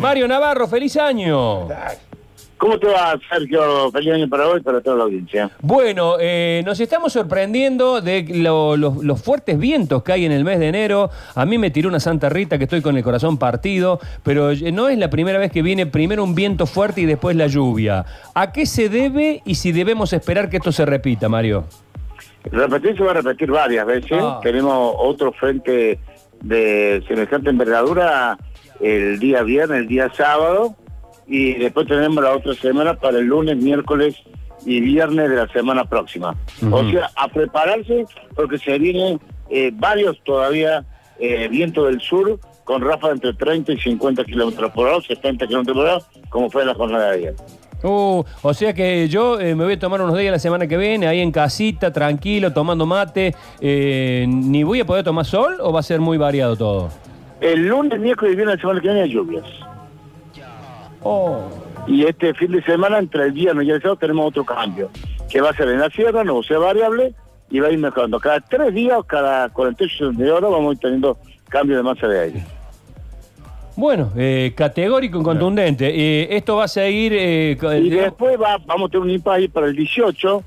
Mario 0.00 0.26
Navarro, 0.28 0.66
feliz 0.66 0.96
año. 0.96 1.68
¿Cómo 2.56 2.78
te 2.78 2.88
va, 2.88 3.18
Sergio? 3.30 3.90
Feliz 3.90 4.12
año 4.12 4.28
para 4.28 4.44
vos 4.46 4.58
y 4.58 4.62
para 4.62 4.82
toda 4.82 4.96
la 4.96 5.04
audiencia. 5.04 5.50
Bueno, 5.62 6.16
eh, 6.20 6.62
nos 6.66 6.78
estamos 6.78 7.14
sorprendiendo 7.14 8.02
de 8.02 8.22
lo- 8.34 8.76
lo- 8.76 8.96
los 9.02 9.22
fuertes 9.22 9.58
vientos 9.58 10.02
que 10.02 10.12
hay 10.12 10.26
en 10.26 10.32
el 10.32 10.44
mes 10.44 10.58
de 10.58 10.68
enero. 10.68 11.08
A 11.34 11.46
mí 11.46 11.56
me 11.56 11.70
tiró 11.70 11.88
una 11.88 12.00
Santa 12.00 12.28
Rita 12.28 12.58
que 12.58 12.64
estoy 12.64 12.82
con 12.82 12.98
el 12.98 13.02
corazón 13.02 13.38
partido, 13.38 13.98
pero 14.22 14.50
eh, 14.50 14.72
no 14.72 14.88
es 14.90 14.98
la 14.98 15.08
primera 15.08 15.38
vez 15.38 15.50
que 15.50 15.62
viene 15.62 15.86
primero 15.86 16.22
un 16.22 16.34
viento 16.34 16.66
fuerte 16.66 17.00
y 17.00 17.06
después 17.06 17.34
la 17.34 17.46
lluvia. 17.46 18.04
¿A 18.34 18.52
qué 18.52 18.66
se 18.66 18.90
debe 18.90 19.40
y 19.46 19.54
si 19.54 19.72
debemos 19.72 20.12
esperar 20.12 20.50
que 20.50 20.58
esto 20.58 20.70
se 20.70 20.84
repita, 20.84 21.30
Mario? 21.30 21.64
Repetir 22.44 22.94
se 22.96 23.02
va 23.04 23.12
a 23.12 23.14
repetir 23.14 23.50
varias 23.50 23.86
veces. 23.86 24.18
Ah. 24.20 24.38
Tenemos 24.42 24.94
otro 24.98 25.32
frente 25.32 25.98
de 26.42 27.02
semejante 27.08 27.48
envergadura 27.50 28.36
el 28.80 29.18
día 29.18 29.42
viernes, 29.42 29.78
el 29.78 29.88
día 29.88 30.10
sábado, 30.14 30.74
y 31.26 31.54
después 31.54 31.86
tenemos 31.86 32.22
la 32.22 32.34
otra 32.34 32.54
semana 32.54 32.94
para 32.94 33.18
el 33.18 33.26
lunes, 33.26 33.56
miércoles 33.56 34.16
y 34.64 34.80
viernes 34.80 35.30
de 35.30 35.36
la 35.36 35.48
semana 35.48 35.84
próxima. 35.84 36.36
O 36.70 36.88
sea, 36.90 37.10
a 37.16 37.28
prepararse 37.28 38.04
porque 38.34 38.58
se 38.58 38.78
vienen 38.78 39.20
eh, 39.48 39.70
varios 39.72 40.20
todavía 40.24 40.84
eh, 41.18 41.48
vientos 41.48 41.86
del 41.86 42.00
sur 42.00 42.38
con 42.64 42.82
ráfagas 42.82 43.16
entre 43.16 43.34
30 43.34 43.72
y 43.72 43.78
50 43.78 44.24
kilómetros 44.24 44.70
por 44.72 44.88
hora, 44.88 45.00
70 45.00 45.46
kilómetros 45.46 45.76
por 45.76 45.86
hora, 45.86 46.02
como 46.28 46.50
fue 46.50 46.64
la 46.64 46.74
jornada 46.74 47.10
de 47.10 47.16
ayer. 47.16 47.34
Uh, 47.82 48.22
o 48.42 48.54
sea 48.54 48.74
que 48.74 49.08
yo 49.08 49.40
eh, 49.40 49.54
me 49.54 49.64
voy 49.64 49.72
a 49.74 49.78
tomar 49.78 50.02
unos 50.02 50.16
días 50.18 50.30
la 50.30 50.38
semana 50.38 50.66
que 50.66 50.76
viene, 50.76 51.06
ahí 51.06 51.20
en 51.20 51.32
casita, 51.32 51.92
tranquilo, 51.92 52.52
tomando 52.52 52.84
mate. 52.86 53.34
Eh, 53.60 54.26
¿Ni 54.28 54.62
voy 54.62 54.80
a 54.80 54.84
poder 54.84 55.04
tomar 55.04 55.24
sol 55.24 55.56
o 55.60 55.72
va 55.72 55.80
a 55.80 55.82
ser 55.82 56.00
muy 56.00 56.18
variado 56.18 56.56
todo? 56.56 56.90
El 57.40 57.66
lunes, 57.66 57.98
miércoles 57.98 58.34
y 58.34 58.36
viernes 58.36 58.54
de 58.54 58.56
la 58.56 58.60
semana 58.60 58.80
que 58.80 58.88
viene 58.88 59.02
hay 59.02 59.10
lluvias. 59.10 59.44
Oh. 61.02 61.48
Y 61.86 62.04
este 62.04 62.34
fin 62.34 62.52
de 62.52 62.62
semana, 62.62 62.98
entre 62.98 63.24
el 63.24 63.32
viernes 63.32 63.66
y 63.66 63.70
el 63.70 63.80
sábado, 63.80 63.96
tenemos 63.96 64.26
otro 64.28 64.44
cambio, 64.44 64.90
que 65.30 65.40
va 65.40 65.50
a 65.50 65.54
ser 65.54 65.68
en 65.68 65.80
la 65.80 65.88
sierra, 65.88 66.22
no 66.24 66.42
sea 66.42 66.58
variable, 66.58 67.14
y 67.50 67.58
va 67.60 67.68
a 67.68 67.70
ir 67.70 67.78
mejorando. 67.78 68.20
Cada 68.20 68.40
tres 68.40 68.74
días, 68.74 68.98
cada 69.06 69.48
48 69.48 70.12
de 70.12 70.30
horas, 70.30 70.50
vamos 70.50 70.70
a 70.70 70.72
ir 70.74 70.78
teniendo 70.78 71.18
cambio 71.48 71.76
de 71.76 71.82
masa 71.82 72.06
de 72.06 72.20
aire. 72.20 72.44
Bueno, 73.76 74.12
eh, 74.16 74.52
categórico 74.54 75.20
y 75.20 75.22
contundente. 75.22 75.88
Eh, 75.88 76.36
esto 76.36 76.56
va 76.56 76.64
a 76.64 76.68
seguir... 76.68 77.12
eh, 77.14 77.56
Y 77.82 77.88
después 77.88 78.38
va, 78.38 78.58
vamos 78.66 78.88
a 78.88 78.92
tener 78.92 79.06
un 79.06 79.32
ahí 79.32 79.48
para 79.48 79.68
el 79.68 79.74
18, 79.74 80.42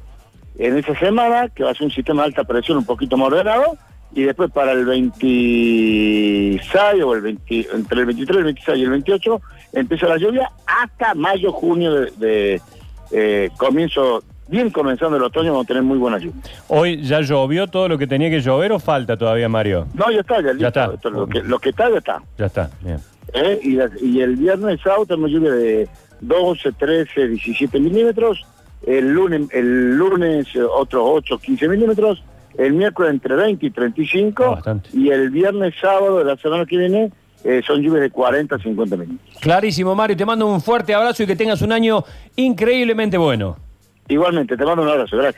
en 0.59 0.77
esa 0.77 0.95
semana, 0.99 1.49
que 1.49 1.63
va 1.63 1.71
a 1.71 1.73
ser 1.73 1.85
un 1.85 1.91
sistema 1.91 2.21
de 2.21 2.27
alta 2.27 2.43
presión 2.43 2.77
un 2.77 2.85
poquito 2.85 3.17
más 3.17 3.29
ordenado, 3.29 3.75
y 4.15 4.23
después 4.23 4.51
para 4.51 4.71
el 4.73 4.85
26 4.85 7.03
o 7.03 7.13
el 7.15 7.21
20, 7.21 7.67
entre 7.73 7.99
el 7.99 8.05
23, 8.05 8.37
el 8.37 8.43
26 8.45 8.77
y 8.77 8.83
el 8.83 8.89
28, 8.89 9.41
empieza 9.73 10.07
la 10.07 10.17
lluvia 10.17 10.51
hasta 10.65 11.13
mayo, 11.15 11.51
junio 11.51 11.93
de, 11.93 12.11
de, 12.17 12.61
eh, 13.11 13.49
comienzo, 13.57 14.23
bien 14.47 14.69
comenzando 14.69 15.17
el 15.17 15.23
otoño, 15.23 15.51
vamos 15.51 15.65
a 15.65 15.67
tener 15.67 15.83
muy 15.83 15.97
buena 15.97 16.17
lluvia. 16.17 16.41
Hoy 16.67 17.01
ya 17.01 17.21
llovió 17.21 17.67
todo 17.67 17.87
lo 17.87 17.97
que 17.97 18.07
tenía 18.07 18.29
que 18.29 18.41
llover 18.41 18.71
o 18.71 18.79
falta 18.79 19.17
todavía, 19.17 19.49
Mario? 19.49 19.87
No, 19.93 20.11
ya 20.11 20.19
está, 20.21 20.41
ya, 20.41 20.53
listo. 20.53 20.67
está. 20.67 20.85
Esto 20.93 21.07
es 21.09 21.13
lo, 21.15 21.27
que, 21.27 21.41
lo 21.41 21.59
que 21.59 21.69
está, 21.69 21.89
ya 21.89 21.97
está. 21.97 22.21
Ya 22.37 22.45
está, 22.45 22.69
bien. 22.81 22.97
¿eh? 23.33 23.59
Y, 23.63 23.71
la- 23.71 23.89
y 24.01 24.21
el 24.21 24.35
viernes 24.35 24.79
sábado 24.83 25.05
tenemos 25.05 25.31
lluvia 25.31 25.51
de 25.51 25.87
12, 26.21 26.71
13, 26.73 27.27
17 27.29 27.79
milímetros. 27.79 28.45
El 28.85 29.13
lunes, 29.13 29.47
el 29.53 29.95
lunes 29.95 30.45
otros 30.75 31.01
8, 31.05 31.37
15 31.39 31.67
milímetros. 31.69 32.21
El 32.57 32.73
miércoles 32.73 33.11
entre 33.11 33.35
20 33.35 33.65
y 33.65 33.69
35. 33.71 34.59
Ah, 34.65 34.77
y 34.93 35.09
el 35.09 35.29
viernes 35.29 35.73
sábado 35.81 36.19
de 36.19 36.25
la 36.25 36.37
semana 36.37 36.65
que 36.65 36.77
viene 36.77 37.11
eh, 37.43 37.61
son 37.65 37.81
lluvias 37.81 38.01
de 38.03 38.11
40 38.11 38.55
a 38.55 38.59
50 38.59 38.95
milímetros. 38.95 39.39
Clarísimo, 39.39 39.95
Mario. 39.95 40.15
Te 40.15 40.25
mando 40.25 40.47
un 40.47 40.61
fuerte 40.61 40.93
abrazo 40.93 41.23
y 41.23 41.27
que 41.27 41.35
tengas 41.35 41.61
un 41.61 41.71
año 41.71 42.03
increíblemente 42.35 43.17
bueno. 43.17 43.57
Igualmente, 44.07 44.55
te 44.55 44.65
mando 44.65 44.83
un 44.83 44.89
abrazo. 44.89 45.17
Gracias. 45.17 45.31